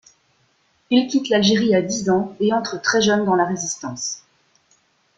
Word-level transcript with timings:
Il 0.89 1.05
quitte 1.07 1.29
l’Algérie 1.29 1.75
à 1.75 1.81
dix 1.83 2.09
ans, 2.09 2.35
et 2.39 2.53
entre 2.53 2.81
très 2.81 3.03
jeune 3.03 3.23
dans 3.23 3.35
la 3.35 3.45
Résistance. 3.45 4.23